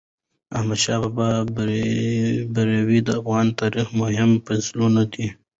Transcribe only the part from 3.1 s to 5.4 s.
افغان تاریخ مهم فصلونه دي.